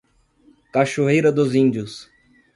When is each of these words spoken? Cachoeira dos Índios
Cachoeira 0.73 1.31
dos 1.31 1.53
Índios 1.53 2.09